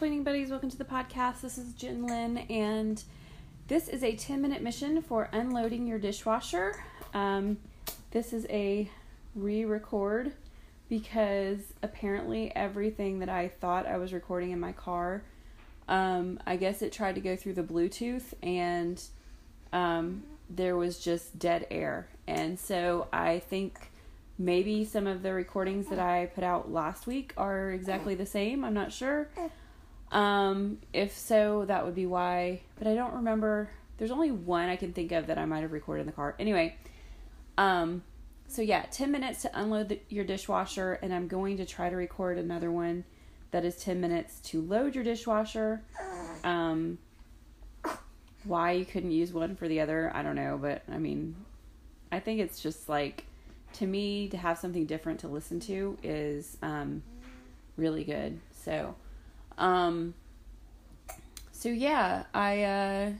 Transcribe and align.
cleaning 0.00 0.24
buddies. 0.24 0.48
Welcome 0.48 0.70
to 0.70 0.78
the 0.78 0.84
podcast. 0.86 1.42
This 1.42 1.58
is 1.58 1.74
Jen 1.74 2.06
Lynn, 2.06 2.38
and 2.48 3.04
this 3.68 3.86
is 3.86 4.02
a 4.02 4.16
10 4.16 4.40
minute 4.40 4.62
mission 4.62 5.02
for 5.02 5.28
unloading 5.30 5.86
your 5.86 5.98
dishwasher. 5.98 6.82
Um, 7.12 7.58
this 8.10 8.32
is 8.32 8.46
a 8.48 8.90
re 9.34 9.66
record 9.66 10.32
because 10.88 11.58
apparently 11.82 12.50
everything 12.56 13.18
that 13.18 13.28
I 13.28 13.48
thought 13.48 13.84
I 13.84 13.98
was 13.98 14.14
recording 14.14 14.52
in 14.52 14.58
my 14.58 14.72
car, 14.72 15.22
um, 15.86 16.40
I 16.46 16.56
guess 16.56 16.80
it 16.80 16.94
tried 16.94 17.16
to 17.16 17.20
go 17.20 17.36
through 17.36 17.52
the 17.52 17.62
Bluetooth 17.62 18.32
and 18.42 19.02
um, 19.70 20.22
there 20.48 20.78
was 20.78 20.98
just 20.98 21.38
dead 21.38 21.66
air. 21.70 22.08
And 22.26 22.58
so 22.58 23.06
I 23.12 23.40
think 23.40 23.90
maybe 24.38 24.86
some 24.86 25.06
of 25.06 25.22
the 25.22 25.34
recordings 25.34 25.88
that 25.88 25.98
I 25.98 26.30
put 26.34 26.42
out 26.42 26.72
last 26.72 27.06
week 27.06 27.34
are 27.36 27.70
exactly 27.70 28.14
the 28.14 28.24
same. 28.24 28.64
I'm 28.64 28.72
not 28.72 28.94
sure. 28.94 29.28
Um, 30.10 30.78
if 30.92 31.16
so, 31.16 31.64
that 31.66 31.84
would 31.84 31.94
be 31.94 32.06
why. 32.06 32.62
But 32.78 32.88
I 32.88 32.94
don't 32.94 33.14
remember. 33.14 33.70
There's 33.98 34.10
only 34.10 34.30
one 34.30 34.68
I 34.68 34.76
can 34.76 34.92
think 34.92 35.12
of 35.12 35.26
that 35.26 35.38
I 35.38 35.44
might 35.44 35.60
have 35.60 35.72
recorded 35.72 36.00
in 36.00 36.06
the 36.06 36.12
car. 36.12 36.34
Anyway, 36.38 36.76
um, 37.58 38.02
so 38.48 38.62
yeah, 38.62 38.86
10 38.90 39.10
minutes 39.10 39.42
to 39.42 39.50
unload 39.58 39.90
the, 39.90 40.00
your 40.08 40.24
dishwasher, 40.24 40.98
and 41.02 41.12
I'm 41.12 41.28
going 41.28 41.58
to 41.58 41.66
try 41.66 41.90
to 41.90 41.96
record 41.96 42.38
another 42.38 42.70
one 42.70 43.04
that 43.50 43.64
is 43.64 43.76
10 43.76 44.00
minutes 44.00 44.40
to 44.40 44.60
load 44.62 44.94
your 44.94 45.04
dishwasher. 45.04 45.82
Um, 46.42 46.98
why 48.44 48.72
you 48.72 48.84
couldn't 48.84 49.10
use 49.10 49.32
one 49.32 49.54
for 49.54 49.68
the 49.68 49.80
other, 49.80 50.10
I 50.14 50.22
don't 50.22 50.36
know, 50.36 50.58
but 50.60 50.82
I 50.90 50.98
mean, 50.98 51.36
I 52.10 52.20
think 52.20 52.40
it's 52.40 52.60
just 52.60 52.88
like 52.88 53.24
to 53.74 53.86
me 53.86 54.28
to 54.28 54.36
have 54.36 54.58
something 54.58 54.86
different 54.86 55.20
to 55.20 55.28
listen 55.28 55.60
to 55.60 55.96
is 56.02 56.56
um, 56.62 57.02
really 57.76 58.04
good. 58.04 58.40
So, 58.52 58.94
um, 59.58 60.14
so 61.52 61.68
yeah, 61.68 62.24
I 62.32 62.62
uh, 62.62 63.12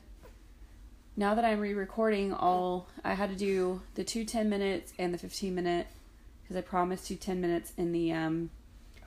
now 1.17 1.35
that 1.35 1.45
I'm 1.45 1.61
re-recording 1.61 2.33
all, 2.33 2.89
I 3.05 3.15
had 3.15 3.31
to 3.31 3.37
do 3.37 3.83
the 3.95 4.05
two 4.05 4.25
10 4.25 4.49
minutes 4.49 4.93
and 4.99 5.13
the 5.13 5.19
15 5.19 5.55
minute 5.55 5.87
because 6.43 6.57
I 6.57 6.63
promised 6.63 7.11
you 7.11 7.17
10 7.17 7.41
minutes 7.41 7.73
in 7.77 7.93
the 7.93 8.13
um, 8.13 8.51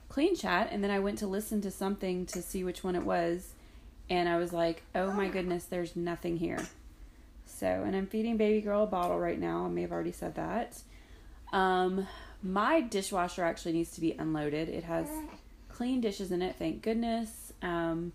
clean 0.09 0.35
chat, 0.35 0.69
and 0.71 0.83
then 0.83 0.91
I 0.91 0.99
went 0.99 1.17
to 1.19 1.27
listen 1.27 1.61
to 1.61 1.71
something 1.71 2.25
to 2.27 2.41
see 2.41 2.63
which 2.63 2.83
one 2.83 2.95
it 2.95 3.03
was 3.03 3.53
and 4.09 4.27
I 4.27 4.37
was 4.37 4.53
like, 4.53 4.83
oh 4.95 5.11
my 5.11 5.27
goodness, 5.27 5.65
there's 5.65 5.95
nothing 5.95 6.37
here. 6.37 6.59
So, 7.45 7.67
and 7.67 7.95
I'm 7.95 8.07
feeding 8.07 8.37
baby 8.37 8.61
girl 8.61 8.83
a 8.83 8.87
bottle 8.87 9.19
right 9.19 9.39
now. 9.39 9.65
I 9.65 9.69
may 9.69 9.81
have 9.81 9.91
already 9.91 10.11
said 10.11 10.35
that. 10.35 10.81
Um, 11.51 12.07
my 12.41 12.81
dishwasher 12.81 13.43
actually 13.43 13.73
needs 13.73 13.91
to 13.91 14.01
be 14.01 14.11
unloaded. 14.11 14.69
It 14.69 14.83
has 14.83 15.07
clean 15.73 15.99
dishes 16.01 16.31
in 16.31 16.41
it, 16.41 16.55
thank 16.57 16.81
goodness. 16.83 17.51
Um, 17.61 18.13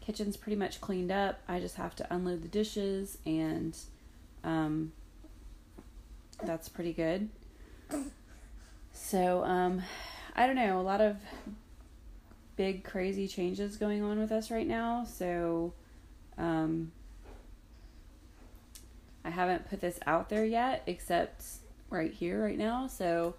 kitchen's 0.00 0.36
pretty 0.38 0.56
much 0.56 0.80
cleaned 0.80 1.12
up. 1.12 1.40
I 1.46 1.60
just 1.60 1.76
have 1.76 1.94
to 1.96 2.14
unload 2.14 2.42
the 2.42 2.48
dishes, 2.48 3.18
and 3.26 3.76
um, 4.42 4.92
that's 6.42 6.68
pretty 6.68 6.94
good. 6.94 7.28
So, 8.92 9.44
um, 9.44 9.82
I 10.34 10.46
don't 10.46 10.56
know. 10.56 10.80
A 10.80 10.82
lot 10.82 11.00
of 11.00 11.16
big 12.56 12.84
crazy 12.84 13.28
changes 13.28 13.76
going 13.76 14.02
on 14.02 14.18
with 14.18 14.32
us 14.32 14.50
right 14.50 14.66
now. 14.66 15.04
So 15.04 15.74
um, 16.36 16.90
I 19.24 19.30
haven't 19.30 19.68
put 19.68 19.80
this 19.80 20.00
out 20.06 20.28
there 20.28 20.44
yet, 20.44 20.82
except 20.86 21.44
right 21.90 22.12
here, 22.12 22.42
right 22.42 22.58
now. 22.58 22.86
So, 22.86 23.34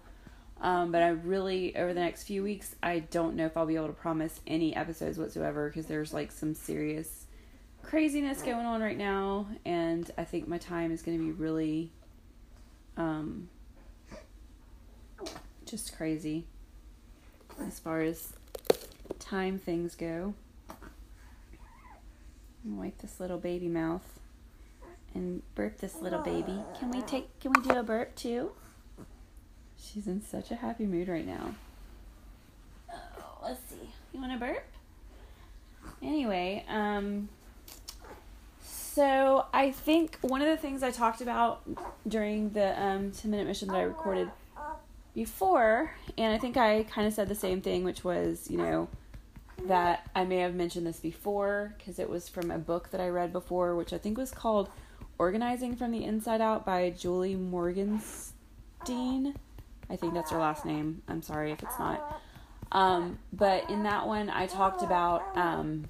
um, 0.60 0.92
but 0.92 1.02
I 1.02 1.08
really, 1.08 1.74
over 1.76 1.94
the 1.94 2.00
next 2.00 2.24
few 2.24 2.42
weeks, 2.42 2.74
I 2.82 2.98
don't 2.98 3.34
know 3.34 3.46
if 3.46 3.56
I'll 3.56 3.66
be 3.66 3.76
able 3.76 3.86
to 3.86 3.92
promise 3.94 4.40
any 4.46 4.76
episodes 4.76 5.18
whatsoever 5.18 5.68
because 5.68 5.86
there's 5.86 6.12
like 6.12 6.30
some 6.30 6.54
serious 6.54 7.26
craziness 7.82 8.42
going 8.42 8.66
on 8.66 8.82
right 8.82 8.98
now. 8.98 9.46
And 9.64 10.10
I 10.18 10.24
think 10.24 10.48
my 10.48 10.58
time 10.58 10.92
is 10.92 11.00
going 11.00 11.18
to 11.18 11.24
be 11.24 11.32
really 11.32 11.90
um, 12.98 13.48
just 15.64 15.96
crazy 15.96 16.44
as 17.66 17.78
far 17.78 18.02
as 18.02 18.34
time 19.18 19.58
things 19.58 19.94
go. 19.94 20.34
Wipe 22.64 22.98
this 22.98 23.18
little 23.18 23.38
baby 23.38 23.68
mouth 23.68 24.20
and 25.14 25.42
burp 25.54 25.78
this 25.78 26.02
little 26.02 26.20
baby. 26.20 26.58
Can 26.78 26.90
we 26.90 27.00
take 27.00 27.40
can 27.40 27.52
we 27.52 27.62
do 27.62 27.78
a 27.78 27.82
burp 27.82 28.14
too? 28.14 28.52
She's 29.80 30.06
in 30.06 30.22
such 30.22 30.50
a 30.50 30.56
happy 30.56 30.86
mood 30.86 31.08
right 31.08 31.26
now. 31.26 31.54
Oh, 32.92 33.38
let's 33.42 33.60
see. 33.70 33.90
You 34.12 34.20
want 34.20 34.32
to 34.32 34.38
burp? 34.38 34.64
Anyway, 36.02 36.64
um 36.68 37.28
so 38.62 39.46
I 39.52 39.70
think 39.70 40.18
one 40.20 40.42
of 40.42 40.48
the 40.48 40.56
things 40.56 40.82
I 40.82 40.90
talked 40.90 41.20
about 41.20 41.62
during 42.06 42.50
the 42.50 42.80
um 42.80 43.12
10 43.12 43.30
minute 43.30 43.46
mission 43.46 43.68
that 43.68 43.76
I 43.76 43.82
recorded 43.82 44.30
before, 45.14 45.92
and 46.18 46.34
I 46.34 46.38
think 46.38 46.56
I 46.56 46.84
kind 46.84 47.06
of 47.06 47.12
said 47.12 47.28
the 47.28 47.34
same 47.34 47.60
thing, 47.60 47.84
which 47.84 48.04
was, 48.04 48.50
you 48.50 48.58
know, 48.58 48.88
that 49.66 50.08
I 50.14 50.24
may 50.24 50.38
have 50.38 50.54
mentioned 50.54 50.86
this 50.86 51.00
before 51.00 51.74
because 51.78 51.98
it 51.98 52.08
was 52.08 52.28
from 52.28 52.50
a 52.50 52.58
book 52.58 52.90
that 52.90 53.00
I 53.00 53.08
read 53.08 53.32
before, 53.32 53.74
which 53.76 53.92
I 53.92 53.98
think 53.98 54.18
was 54.18 54.30
called 54.32 54.70
Organizing 55.18 55.76
from 55.76 55.92
the 55.92 56.04
Inside 56.04 56.40
Out 56.40 56.64
by 56.64 56.90
Julie 56.90 57.36
Morgenstern. 57.36 59.34
I 59.90 59.96
think 59.96 60.14
that's 60.14 60.30
her 60.30 60.38
last 60.38 60.64
name. 60.64 61.02
I'm 61.08 61.22
sorry 61.22 61.50
if 61.50 61.62
it's 61.62 61.78
not. 61.78 62.22
Um, 62.72 63.18
but 63.32 63.68
in 63.68 63.82
that 63.82 64.06
one, 64.06 64.30
I 64.30 64.46
talked 64.46 64.82
about 64.82 65.36
um, 65.36 65.86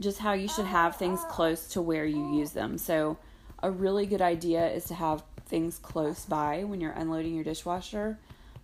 just 0.00 0.18
how 0.18 0.32
you 0.32 0.48
should 0.48 0.64
have 0.64 0.96
things 0.96 1.20
close 1.28 1.68
to 1.68 1.82
where 1.82 2.06
you 2.06 2.34
use 2.34 2.52
them. 2.52 2.78
So, 2.78 3.18
a 3.62 3.70
really 3.70 4.06
good 4.06 4.22
idea 4.22 4.66
is 4.70 4.84
to 4.86 4.94
have 4.94 5.22
things 5.46 5.78
close 5.78 6.24
by 6.24 6.64
when 6.64 6.80
you're 6.80 6.92
unloading 6.92 7.34
your 7.34 7.44
dishwasher. 7.44 8.18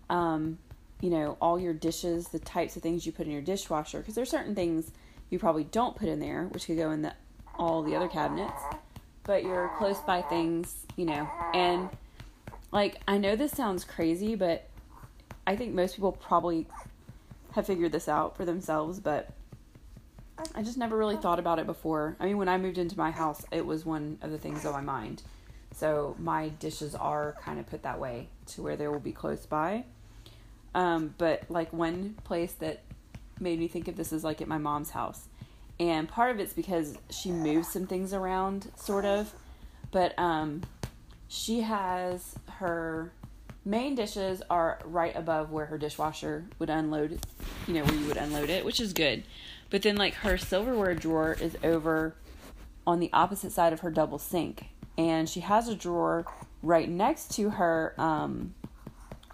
Um, 0.09 0.59
you 1.03 1.11
know, 1.11 1.37
all 1.43 1.61
your 1.61 1.75
dishes, 1.75 2.29
the 2.29 2.39
types 2.39 2.77
of 2.77 2.83
things 2.83 3.05
you 3.05 3.13
put 3.13 3.27
in 3.27 3.33
your 3.33 3.43
dishwasher, 3.43 3.99
because 3.99 4.15
there's 4.15 4.31
certain 4.31 4.55
things 4.55 4.91
you 5.29 5.39
probably 5.39 5.65
don't 5.65 5.95
put 5.95 6.09
in 6.09 6.21
there, 6.21 6.45
which 6.45 6.65
could 6.65 6.79
go 6.79 6.91
in 6.91 7.03
the 7.03 7.13
all 7.59 7.83
the 7.83 7.95
other 7.95 8.09
cabinets, 8.09 8.63
but 9.27 9.45
you're 9.45 9.71
close 9.77 9.99
by 10.01 10.23
things, 10.23 10.87
you 10.97 11.05
know, 11.05 11.29
and 11.53 11.89
like 12.73 13.01
I 13.07 13.19
know 13.19 13.37
this 13.37 13.53
sounds 13.53 13.85
crazy, 13.85 14.35
but 14.35 14.69
I 15.47 15.57
think 15.57 15.75
most 15.75 15.97
people 15.97 16.13
probably 16.13 16.67
have 17.53 17.67
figured 17.67 17.93
this 17.93 18.09
out 18.09 18.37
for 18.37 18.45
themselves, 18.45 19.01
but 19.01 19.31
I 20.55 20.63
just 20.63 20.77
never 20.77 20.97
really 20.97 21.17
thought 21.17 21.39
about 21.39 21.59
it 21.59 21.67
before. 21.67 22.17
I 22.21 22.27
mean, 22.27 22.37
when 22.37 22.49
I 22.49 22.59
moved 22.59 22.79
into 22.79 22.97
my 22.97 23.11
house, 23.11 23.45
it 23.51 23.65
was 23.65 23.85
one 23.85 24.19
of 24.21 24.31
the 24.31 24.39
things 24.39 24.65
on 24.67 24.73
my 24.73 24.81
mind. 24.81 25.23
So 25.75 26.15
my 26.19 26.49
dishes 26.49 26.95
are 26.95 27.37
kind 27.43 27.59
of 27.59 27.67
put 27.67 27.83
that 27.83 27.99
way 27.99 28.29
to 28.49 28.63
where 28.63 28.77
they 28.77 28.89
will 28.89 29.01
be 29.01 29.13
close 29.13 29.47
by. 29.47 29.85
Um, 30.75 31.15
but 31.17 31.45
like 31.51 31.73
one 31.73 32.17
place 32.25 32.53
that 32.55 32.83
made 33.41 33.59
me 33.59 33.69
think 33.69 33.89
of 33.89 33.97
this 33.97 34.13
is 34.13 34.25
like 34.25 34.41
at 34.43 34.49
my 34.49 34.59
mom's 34.59 34.91
house. 34.91 35.29
And 35.79 36.09
part 36.09 36.31
of 36.31 36.41
it's 36.41 36.53
because 36.53 36.97
she 37.11 37.31
moves 37.31 37.69
some 37.69 37.87
things 37.87 38.15
around, 38.15 38.71
sort 38.77 39.05
of. 39.05 39.35
But 39.91 40.19
um, 40.19 40.63
she 41.29 41.61
has 41.61 42.35
her 42.59 43.13
main 43.65 43.95
dishes 43.95 44.43
are 44.49 44.79
right 44.85 45.15
above 45.17 45.51
where 45.51 45.67
her 45.67 45.77
dishwasher 45.77 46.47
would 46.59 46.71
unload, 46.71 47.19
you 47.67 47.75
know, 47.75 47.85
where 47.85 47.95
you 47.95 48.07
would 48.07 48.17
unload 48.17 48.49
it, 48.49 48.65
which 48.65 48.81
is 48.81 48.93
good. 48.93 49.25
But 49.69 49.83
then, 49.83 49.97
like, 49.97 50.15
her 50.15 50.39
silverware 50.39 50.95
drawer 50.95 51.37
is 51.41 51.57
over 51.65 52.15
on 52.87 53.01
the 53.01 53.11
opposite 53.13 53.51
side 53.53 53.73
of 53.73 53.81
her 53.81 53.91
double 53.91 54.19
sink. 54.19 54.67
And 54.97 55.29
she 55.29 55.41
has 55.41 55.69
a 55.69 55.75
drawer 55.75 56.25
right 56.63 56.89
next 56.89 57.33
to 57.33 57.51
her 57.51 57.95
um, 57.99 58.55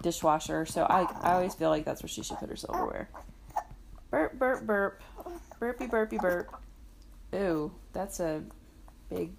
dishwasher. 0.02 0.66
So 0.66 0.84
I, 0.84 1.02
I 1.20 1.34
always 1.34 1.54
feel 1.54 1.69
like 1.69 1.84
that's 1.84 2.02
where 2.02 2.08
she 2.08 2.22
should 2.22 2.38
put 2.38 2.49
her 2.49 2.56
silverware. 2.56 3.11
Burp, 4.11 4.38
burp, 4.38 4.67
burp. 4.67 5.02
Burpy, 5.62 5.87
burpy, 5.87 6.19
burp. 6.19 6.61
Ooh, 7.37 7.70
that's 7.93 8.19
a 8.19 8.43
big 9.09 9.31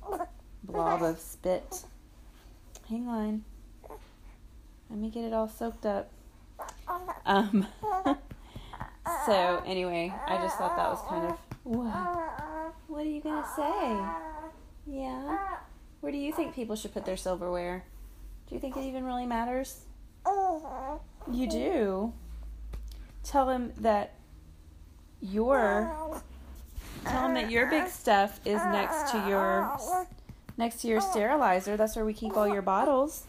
blob 0.64 1.04
of 1.04 1.20
spit. 1.20 1.84
Hang 2.88 3.10
on. 3.10 3.44
Let 4.90 5.00
me 5.00 5.10
get 5.10 5.26
it 5.26 5.34
all 5.34 5.50
soaked 5.50 5.86
up. 5.86 6.10
Um. 7.26 7.68
so 9.26 9.62
anyway, 9.66 10.14
I 10.26 10.38
just 10.38 10.58
thought 10.58 10.78
that 10.78 10.90
was 10.90 11.02
kind 11.10 11.26
of 11.26 11.38
what? 11.64 12.74
What 12.88 13.02
are 13.02 13.10
you 13.10 13.20
gonna 13.20 13.46
say? 13.58 14.96
Yeah. 14.96 15.58
Where 16.00 16.14
do 16.14 16.18
you 16.18 16.32
think 16.32 16.56
people 16.56 16.78
should 16.78 16.94
put 16.94 17.04
their 17.04 17.18
silverware? 17.18 17.84
Do 18.48 18.56
you 18.56 18.62
think 18.62 18.78
it 18.78 18.86
even 18.86 19.04
really 19.04 19.26
matters? 19.26 19.82
You 20.26 21.50
do. 21.50 22.14
Tell 23.26 23.50
him 23.50 23.74
that 23.82 24.14
your 25.24 26.22
tell 27.06 27.26
him 27.26 27.34
that 27.34 27.50
your 27.50 27.70
big 27.70 27.88
stuff 27.88 28.40
is 28.46 28.58
next 28.58 29.12
to 29.12 29.18
your 29.28 29.78
next 30.58 30.82
to 30.82 30.88
your 30.88 31.02
sterilizer. 31.02 31.78
That's 31.78 31.96
where 31.96 32.06
we 32.06 32.14
keep 32.14 32.36
all 32.36 32.48
your 32.48 32.62
bottles, 32.62 33.26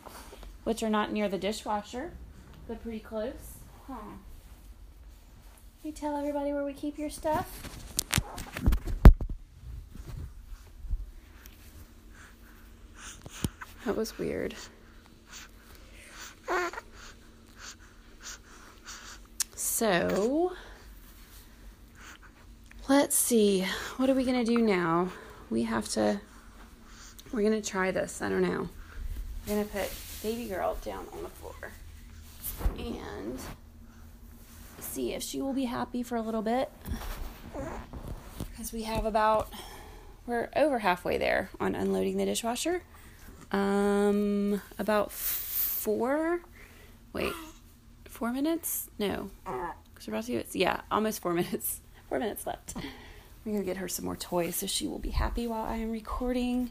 which 0.65 0.83
are 0.83 0.91
not 0.91 1.13
near 1.13 1.29
the 1.29 1.39
dishwasher, 1.39 2.13
but 2.69 2.83
pretty 2.83 3.01
close. 3.01 3.59
Huh. 3.87 3.95
You 5.83 5.93
tell 5.93 6.17
everybody 6.17 6.53
where 6.53 6.65
we 6.65 6.73
keep 6.73 6.99
your 6.99 7.11
stuff. 7.11 7.49
That 13.85 13.97
was 13.97 14.19
weird. 14.19 14.55
So, 19.55 20.53
let's 22.89 23.17
see. 23.17 23.63
What 23.97 24.11
are 24.11 24.15
we 24.15 24.25
going 24.25 24.45
to 24.45 24.57
do 24.57 24.61
now? 24.61 25.09
We 25.51 25.63
have 25.65 25.89
to, 25.91 26.21
we're 27.33 27.43
going 27.43 27.61
to 27.61 27.69
try 27.69 27.91
this. 27.91 28.21
I 28.21 28.29
don't 28.29 28.43
know. 28.43 28.69
We're 29.47 29.55
going 29.55 29.65
to 29.65 29.71
put 29.71 29.93
baby 30.23 30.49
girl 30.49 30.77
down 30.83 31.07
on 31.13 31.23
the 31.23 31.29
floor 31.29 31.73
and 32.79 33.39
see 34.81 35.13
if 35.13 35.23
she 35.23 35.41
will 35.41 35.53
be 35.53 35.65
happy 35.65 36.03
for 36.03 36.17
a 36.17 36.23
little 36.23 36.43
bit. 36.43 36.71
Because 38.51 38.73
we 38.73 38.83
have 38.83 39.05
about, 39.05 39.53
we're 40.27 40.49
over 40.57 40.79
halfway 40.79 41.19
there 41.19 41.51
on 41.61 41.75
unloading 41.75 42.17
the 42.17 42.25
dishwasher. 42.25 42.83
Um, 43.53 44.61
about 44.79 45.13
four, 45.13 46.41
wait, 47.13 47.33
four 48.07 48.33
minutes? 48.33 48.89
No, 48.99 49.31
because 49.45 50.09
we're 50.09 50.15
about 50.15 50.25
to 50.25 50.33
do 50.33 50.39
it. 50.39 50.49
Yeah, 50.53 50.81
almost 50.91 51.21
four 51.21 51.33
minutes. 51.35 51.81
Four 52.09 52.19
minutes 52.19 52.47
left. 52.47 52.75
We're 53.45 53.53
gonna 53.53 53.65
get 53.65 53.79
her 53.79 53.89
some 53.89 54.05
more 54.05 54.17
toys 54.17 54.57
so 54.57 54.67
she 54.67 54.87
will 54.87 54.99
be 54.99 55.11
happy 55.11 55.47
while 55.47 55.65
I 55.65 55.77
am 55.77 55.91
recording. 55.91 56.71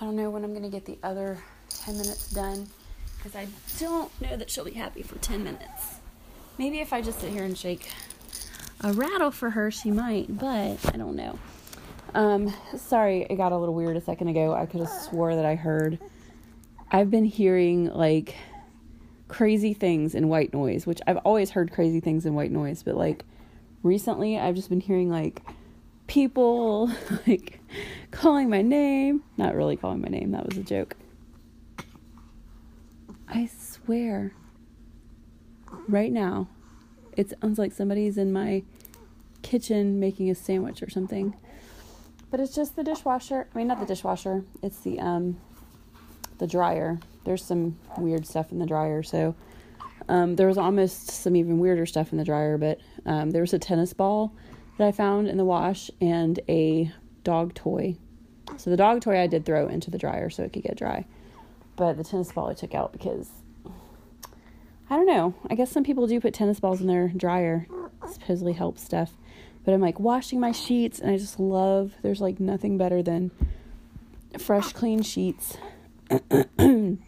I 0.00 0.04
don't 0.04 0.16
know 0.16 0.30
when 0.30 0.44
I'm 0.44 0.52
gonna 0.52 0.68
get 0.68 0.84
the 0.84 0.98
other 1.02 1.38
10 1.68 1.96
minutes 1.96 2.30
done 2.30 2.68
because 3.16 3.36
I 3.36 3.46
don't 3.78 4.10
know 4.20 4.36
that 4.36 4.50
she'll 4.50 4.64
be 4.64 4.72
happy 4.72 5.02
for 5.02 5.16
10 5.18 5.44
minutes. 5.44 5.96
Maybe 6.58 6.80
if 6.80 6.92
I 6.92 7.02
just 7.02 7.20
sit 7.20 7.32
here 7.32 7.44
and 7.44 7.56
shake 7.56 7.88
a 8.80 8.92
rattle 8.92 9.30
for 9.30 9.50
her, 9.50 9.70
she 9.70 9.90
might, 9.90 10.38
but 10.38 10.78
I 10.92 10.96
don't 10.96 11.16
know. 11.16 11.38
Um, 12.14 12.52
sorry, 12.76 13.26
it 13.30 13.36
got 13.36 13.52
a 13.52 13.56
little 13.56 13.74
weird 13.74 13.96
a 13.96 14.00
second 14.00 14.28
ago. 14.28 14.52
I 14.52 14.66
could 14.66 14.80
have 14.80 14.90
swore 14.90 15.34
that 15.34 15.46
I 15.46 15.54
heard. 15.54 15.98
I've 16.90 17.10
been 17.10 17.24
hearing 17.24 17.86
like 17.92 18.34
crazy 19.28 19.72
things 19.72 20.14
in 20.14 20.28
white 20.28 20.52
noise, 20.52 20.86
which 20.86 21.00
I've 21.06 21.16
always 21.18 21.50
heard 21.50 21.72
crazy 21.72 22.00
things 22.00 22.26
in 22.26 22.34
white 22.34 22.50
noise, 22.50 22.82
but 22.82 22.96
like 22.96 23.24
recently 23.82 24.38
I've 24.38 24.54
just 24.54 24.68
been 24.68 24.80
hearing 24.80 25.10
like 25.10 25.42
people 26.06 26.90
like 27.26 27.60
calling 28.10 28.48
my 28.48 28.62
name. 28.62 29.22
Not 29.36 29.54
really 29.54 29.76
calling 29.76 30.00
my 30.00 30.08
name, 30.08 30.32
that 30.32 30.46
was 30.46 30.58
a 30.58 30.62
joke. 30.62 30.96
I 33.28 33.46
swear, 33.46 34.34
right 35.88 36.12
now, 36.12 36.48
it 37.16 37.32
sounds 37.40 37.58
like 37.58 37.72
somebody's 37.72 38.18
in 38.18 38.32
my 38.32 38.62
kitchen 39.42 39.98
making 39.98 40.30
a 40.30 40.34
sandwich 40.34 40.82
or 40.82 40.90
something. 40.90 41.34
But 42.30 42.40
it's 42.40 42.54
just 42.54 42.76
the 42.76 42.84
dishwasher. 42.84 43.48
I 43.52 43.58
mean, 43.58 43.66
not 43.66 43.80
the 43.80 43.86
dishwasher. 43.86 44.44
It's 44.62 44.80
the 44.80 44.98
um, 44.98 45.38
the 46.38 46.46
dryer. 46.46 46.98
There's 47.24 47.44
some 47.44 47.78
weird 47.98 48.26
stuff 48.26 48.52
in 48.52 48.58
the 48.58 48.66
dryer. 48.66 49.02
So 49.02 49.34
um, 50.08 50.36
there 50.36 50.46
was 50.46 50.58
almost 50.58 51.08
some 51.08 51.36
even 51.36 51.58
weirder 51.58 51.86
stuff 51.86 52.12
in 52.12 52.18
the 52.18 52.24
dryer. 52.24 52.56
But 52.56 52.80
um, 53.06 53.30
there 53.30 53.42
was 53.42 53.52
a 53.52 53.58
tennis 53.58 53.92
ball 53.92 54.32
that 54.78 54.86
I 54.86 54.92
found 54.92 55.28
in 55.28 55.36
the 55.36 55.44
wash 55.44 55.90
and 56.00 56.40
a 56.48 56.92
dog 57.24 57.54
toy. 57.54 57.96
So 58.56 58.70
the 58.70 58.76
dog 58.76 59.00
toy 59.00 59.20
I 59.20 59.26
did 59.26 59.44
throw 59.44 59.68
into 59.68 59.90
the 59.90 59.98
dryer 59.98 60.30
so 60.30 60.42
it 60.42 60.52
could 60.52 60.62
get 60.62 60.76
dry. 60.76 61.06
But 61.76 61.96
the 61.96 62.04
tennis 62.04 62.32
ball 62.32 62.48
I 62.48 62.54
took 62.54 62.74
out 62.74 62.92
because 62.92 63.30
I 64.90 64.96
don't 64.96 65.06
know. 65.06 65.34
I 65.48 65.54
guess 65.54 65.70
some 65.70 65.84
people 65.84 66.06
do 66.06 66.20
put 66.20 66.34
tennis 66.34 66.60
balls 66.60 66.80
in 66.80 66.86
their 66.86 67.08
dryer. 67.08 67.66
Supposedly 68.10 68.52
helps 68.52 68.82
stuff. 68.82 69.12
But 69.64 69.72
I'm 69.72 69.80
like 69.80 70.00
washing 70.00 70.40
my 70.40 70.52
sheets 70.52 70.98
and 70.98 71.10
I 71.10 71.16
just 71.16 71.38
love 71.38 71.92
there's 72.02 72.20
like 72.20 72.40
nothing 72.40 72.76
better 72.76 73.02
than 73.02 73.30
fresh 74.38 74.72
clean 74.72 75.02
sheets. 75.02 75.56
and 76.58 76.98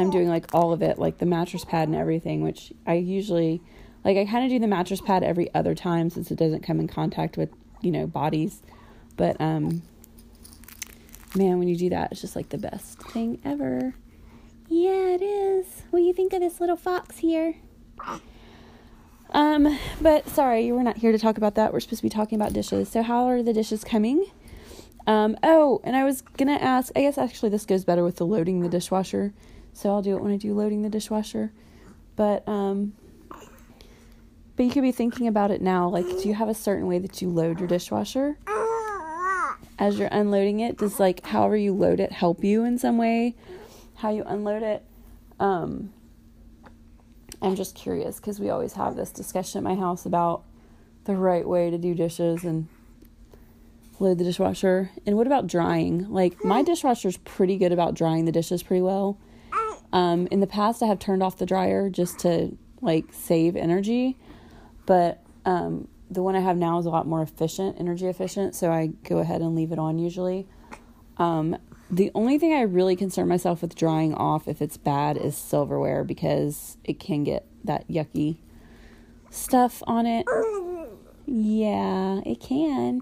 I'm 0.00 0.10
doing 0.10 0.28
like 0.28 0.54
all 0.54 0.72
of 0.72 0.82
it, 0.82 0.98
like 0.98 1.18
the 1.18 1.26
mattress 1.26 1.64
pad 1.64 1.88
and 1.88 1.96
everything, 1.96 2.42
which 2.42 2.72
I 2.86 2.94
usually 2.94 3.62
like 4.04 4.16
I 4.16 4.24
kind 4.24 4.44
of 4.44 4.50
do 4.50 4.58
the 4.58 4.66
mattress 4.66 5.00
pad 5.00 5.22
every 5.22 5.52
other 5.54 5.74
time 5.74 6.10
since 6.10 6.30
it 6.30 6.36
doesn't 6.36 6.62
come 6.62 6.80
in 6.80 6.88
contact 6.88 7.36
with, 7.36 7.50
you 7.80 7.90
know, 7.90 8.06
bodies. 8.06 8.62
But 9.16 9.40
um 9.40 9.82
man, 11.34 11.58
when 11.58 11.68
you 11.68 11.76
do 11.76 11.90
that, 11.90 12.12
it's 12.12 12.20
just 12.20 12.36
like 12.36 12.50
the 12.50 12.58
best 12.58 12.98
thing 12.98 13.40
ever. 13.44 13.94
Yeah, 14.68 15.08
it 15.14 15.22
is. 15.22 15.82
What 15.90 16.00
do 16.00 16.04
you 16.04 16.12
think 16.12 16.32
of 16.32 16.40
this 16.40 16.60
little 16.60 16.76
fox 16.76 17.18
here? 17.18 17.56
Um, 19.30 19.78
but 20.00 20.28
sorry, 20.28 20.72
we're 20.72 20.82
not 20.82 20.98
here 20.98 21.12
to 21.12 21.18
talk 21.18 21.38
about 21.38 21.54
that. 21.54 21.72
We're 21.72 21.80
supposed 21.80 22.00
to 22.00 22.06
be 22.06 22.10
talking 22.10 22.40
about 22.40 22.52
dishes. 22.52 22.88
So, 22.90 23.02
how 23.02 23.26
are 23.26 23.42
the 23.42 23.52
dishes 23.52 23.82
coming? 23.82 24.26
Um, 25.06 25.36
oh, 25.42 25.80
and 25.84 25.96
I 25.96 26.04
was 26.04 26.20
gonna 26.20 26.52
ask. 26.52 26.92
I 26.94 27.00
guess 27.00 27.18
actually 27.18 27.48
this 27.48 27.66
goes 27.66 27.84
better 27.84 28.04
with 28.04 28.16
the 28.16 28.26
loading 28.26 28.60
the 28.60 28.68
dishwasher. 28.68 29.32
So 29.72 29.90
I'll 29.90 30.02
do 30.02 30.16
it 30.16 30.22
when 30.22 30.32
I 30.32 30.36
do 30.36 30.54
loading 30.54 30.82
the 30.82 30.90
dishwasher. 30.90 31.52
But 32.14 32.46
um, 32.46 32.92
but 34.56 34.64
you 34.64 34.70
could 34.70 34.82
be 34.82 34.92
thinking 34.92 35.26
about 35.26 35.50
it 35.50 35.62
now. 35.62 35.88
Like, 35.88 36.06
do 36.06 36.28
you 36.28 36.34
have 36.34 36.48
a 36.48 36.54
certain 36.54 36.86
way 36.86 36.98
that 36.98 37.22
you 37.22 37.28
load 37.28 37.58
your 37.58 37.68
dishwasher? 37.68 38.38
as 39.78 39.98
you're 39.98 40.08
unloading 40.12 40.60
it 40.60 40.78
does 40.78 41.00
like 41.00 41.26
however 41.26 41.56
you 41.56 41.74
load 41.74 41.98
it 41.98 42.12
help 42.12 42.44
you 42.44 42.64
in 42.64 42.78
some 42.78 42.98
way? 42.98 43.34
How 43.96 44.10
you 44.10 44.22
unload 44.24 44.62
it? 44.62 44.84
Um 45.40 45.92
i'm 47.40 47.56
just 47.56 47.74
curious 47.74 48.16
because 48.20 48.38
we 48.38 48.48
always 48.48 48.74
have 48.74 48.94
this 48.94 49.10
discussion 49.10 49.58
at 49.58 49.64
my 49.64 49.74
house 49.74 50.06
about 50.06 50.44
the 51.04 51.16
right 51.16 51.48
way 51.48 51.68
to 51.68 51.78
do 51.78 51.94
dishes 51.94 52.44
and 52.44 52.68
load 53.98 54.18
the 54.18 54.24
dishwasher. 54.24 54.92
And 55.04 55.16
what 55.16 55.26
about 55.26 55.48
drying? 55.48 56.08
Like 56.08 56.44
my 56.44 56.62
dishwasher's 56.62 57.16
pretty 57.16 57.58
good 57.58 57.72
about 57.72 57.94
drying 57.94 58.24
the 58.24 58.32
dishes 58.32 58.62
pretty 58.62 58.82
well. 58.82 59.18
Um 59.92 60.28
in 60.30 60.38
the 60.38 60.46
past 60.46 60.82
i 60.82 60.86
have 60.86 61.00
turned 61.00 61.22
off 61.24 61.38
the 61.38 61.46
dryer 61.46 61.90
just 61.90 62.20
to 62.20 62.56
like 62.80 63.06
save 63.12 63.56
energy 63.56 64.16
but 64.86 65.22
um 65.44 65.88
the 66.10 66.22
one 66.22 66.36
I 66.36 66.40
have 66.40 66.58
now 66.58 66.78
is 66.78 66.86
a 66.86 66.90
lot 66.90 67.06
more 67.06 67.22
efficient, 67.22 67.76
energy 67.78 68.06
efficient, 68.06 68.54
so 68.54 68.70
I 68.70 68.88
go 69.04 69.18
ahead 69.18 69.40
and 69.40 69.54
leave 69.54 69.72
it 69.72 69.78
on 69.78 69.98
usually. 69.98 70.46
Um, 71.16 71.56
the 71.90 72.10
only 72.14 72.38
thing 72.38 72.52
I 72.52 72.62
really 72.62 72.96
concern 72.96 73.28
myself 73.28 73.62
with 73.62 73.74
drying 73.74 74.14
off 74.14 74.48
if 74.48 74.60
it's 74.60 74.76
bad 74.76 75.16
is 75.16 75.36
silverware 75.36 76.04
because 76.04 76.76
it 76.84 76.98
can 77.00 77.24
get 77.24 77.46
that 77.64 77.88
yucky 77.88 78.38
stuff 79.30 79.82
on 79.86 80.06
it. 80.06 80.26
Yeah, 81.26 82.20
it 82.26 82.40
can. 82.40 83.00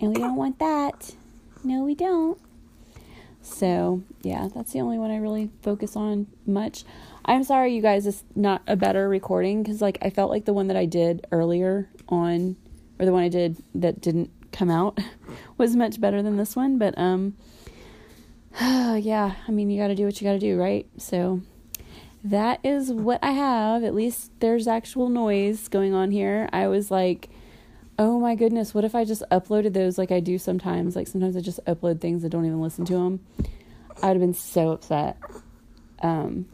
And 0.00 0.14
we 0.14 0.20
don't 0.20 0.36
want 0.36 0.58
that. 0.58 1.14
No, 1.62 1.84
we 1.84 1.94
don't. 1.94 2.38
So, 3.44 4.02
yeah, 4.22 4.48
that's 4.54 4.72
the 4.72 4.80
only 4.80 4.98
one 4.98 5.10
I 5.10 5.18
really 5.18 5.50
focus 5.62 5.96
on 5.96 6.26
much. 6.46 6.84
I'm 7.26 7.44
sorry, 7.44 7.74
you 7.74 7.82
guys, 7.82 8.06
it's 8.06 8.24
not 8.34 8.62
a 8.66 8.74
better 8.74 9.06
recording 9.06 9.62
because, 9.62 9.82
like, 9.82 9.98
I 10.00 10.08
felt 10.08 10.30
like 10.30 10.46
the 10.46 10.54
one 10.54 10.68
that 10.68 10.78
I 10.78 10.86
did 10.86 11.26
earlier 11.30 11.88
on, 12.08 12.56
or 12.98 13.04
the 13.04 13.12
one 13.12 13.22
I 13.22 13.28
did 13.28 13.62
that 13.74 14.00
didn't 14.00 14.30
come 14.50 14.70
out, 14.70 14.98
was 15.58 15.76
much 15.76 16.00
better 16.00 16.22
than 16.22 16.38
this 16.38 16.56
one. 16.56 16.78
But, 16.78 16.96
um, 16.96 17.34
yeah, 18.60 19.34
I 19.46 19.50
mean, 19.50 19.68
you 19.68 19.78
got 19.78 19.88
to 19.88 19.94
do 19.94 20.06
what 20.06 20.20
you 20.20 20.26
got 20.26 20.32
to 20.32 20.38
do, 20.38 20.58
right? 20.58 20.86
So, 20.96 21.42
that 22.24 22.60
is 22.64 22.90
what 22.90 23.22
I 23.22 23.32
have. 23.32 23.84
At 23.84 23.94
least 23.94 24.32
there's 24.40 24.66
actual 24.66 25.10
noise 25.10 25.68
going 25.68 25.92
on 25.92 26.10
here. 26.10 26.48
I 26.50 26.68
was 26.68 26.90
like, 26.90 27.28
oh 27.98 28.18
my 28.18 28.34
goodness, 28.34 28.74
what 28.74 28.84
if 28.84 28.94
I 28.94 29.04
just 29.04 29.22
uploaded 29.30 29.72
those 29.72 29.98
like 29.98 30.10
I 30.10 30.20
do 30.20 30.38
sometimes? 30.38 30.96
Like, 30.96 31.06
sometimes 31.06 31.36
I 31.36 31.40
just 31.40 31.64
upload 31.64 32.00
things 32.00 32.22
that 32.22 32.30
don't 32.30 32.44
even 32.44 32.60
listen 32.60 32.84
to 32.86 32.94
them. 32.94 33.20
I'd 34.02 34.08
have 34.08 34.20
been 34.20 34.34
so 34.34 34.70
upset. 34.70 35.16
Um, 36.02 36.46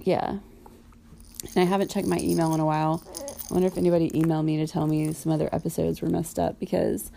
yeah. 0.00 0.38
And 1.54 1.56
I 1.56 1.64
haven't 1.64 1.90
checked 1.90 2.06
my 2.06 2.18
email 2.18 2.54
in 2.54 2.60
a 2.60 2.64
while. 2.64 3.02
I 3.50 3.54
wonder 3.54 3.68
if 3.68 3.76
anybody 3.76 4.10
emailed 4.10 4.44
me 4.44 4.56
to 4.58 4.66
tell 4.66 4.86
me 4.86 5.12
some 5.12 5.30
other 5.30 5.48
episodes 5.52 6.00
were 6.00 6.08
messed 6.08 6.38
up 6.38 6.58
because 6.58 7.12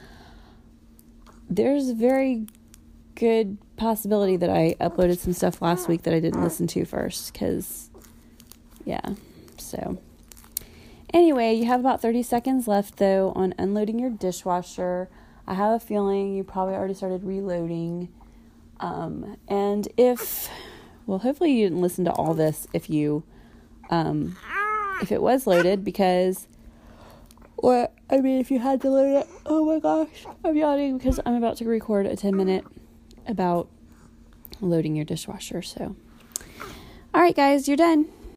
there's 1.50 1.90
a 1.90 1.96
very 1.96 2.46
good 3.16 3.58
possibility 3.78 4.38
that 4.38 4.50
I 4.50 4.76
uploaded 4.80 5.18
some 5.18 5.34
stuff 5.34 5.62
last 5.62 5.88
week 5.88 6.04
that 6.04 6.14
I 6.14 6.20
didn't 6.20 6.44
listen 6.44 6.68
to 6.68 6.86
first 6.86 7.34
because, 7.34 7.90
yeah. 8.86 9.16
So, 9.58 10.00
anyway, 11.14 11.54
you 11.54 11.66
have 11.66 11.80
about 11.80 12.02
30 12.02 12.24
seconds 12.24 12.68
left 12.68 12.98
though 12.98 13.32
on 13.36 13.54
unloading 13.58 14.00
your 14.00 14.10
dishwasher. 14.10 15.10
I 15.48 15.56
have 15.56 15.74
a 15.74 15.80
feeling 15.80 16.36
you 16.36 16.44
probably 16.44 16.76
already 16.76 16.94
started 16.94 17.24
reloading. 17.24 18.10
Um, 18.80 19.38
and 19.48 19.88
if 19.98 20.50
well, 21.10 21.18
hopefully 21.18 21.52
you 21.54 21.66
didn't 21.66 21.82
listen 21.82 22.06
to 22.06 22.12
all 22.12 22.36
this 22.36 22.68
if 22.72 22.88
you, 22.88 23.24
um, 23.90 24.38
if 25.02 25.12
it 25.12 25.24
was 25.24 25.48
loaded 25.48 25.84
because, 25.84 26.48
what 27.56 27.96
I 28.12 28.18
mean, 28.18 28.40
if 28.40 28.52
you 28.52 28.60
had 28.60 28.80
to 28.82 28.92
load 28.92 29.22
it. 29.22 29.28
Oh 29.48 29.66
my 29.66 29.80
gosh, 29.80 30.28
I'm 30.46 30.56
yawning 30.56 31.00
because 31.00 31.20
I'm 31.26 31.34
about 31.34 31.58
to 31.58 31.66
record 31.66 32.06
a 32.06 32.16
10 32.16 32.36
minute 32.36 32.64
about 33.26 33.70
loading 34.62 34.96
your 34.96 35.04
dishwasher. 35.04 35.64
So, 35.64 35.96
all 37.12 37.22
right, 37.22 37.36
guys, 37.36 37.68
you're 37.68 37.76
done. 37.76 38.08